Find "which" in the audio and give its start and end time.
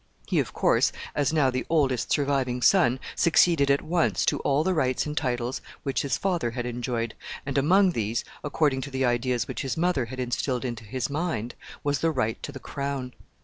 5.83-6.01, 9.47-9.61